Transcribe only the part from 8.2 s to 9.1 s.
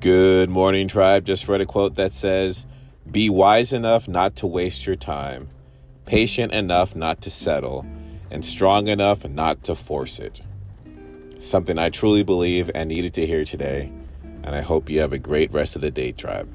and strong